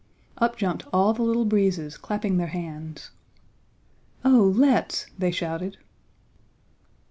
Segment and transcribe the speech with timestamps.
[0.39, 3.11] Up jumped all the Little Breezes, clapping their hands.
[4.25, 5.77] "Oh let's!" they shouted.